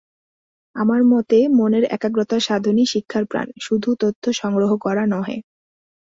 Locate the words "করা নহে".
4.77-5.37